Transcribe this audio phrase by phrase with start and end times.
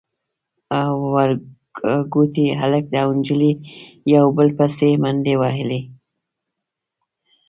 [1.13, 3.53] ورکوټي هلک او نجلۍ
[4.13, 5.81] يو بل پسې منډې وهلې.